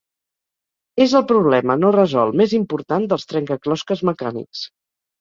[1.05, 4.69] És el problema no resolt més important dels trencaclosques mecànics.